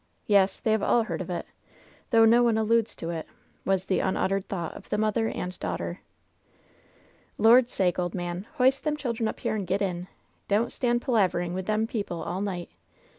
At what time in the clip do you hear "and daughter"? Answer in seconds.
5.27-5.99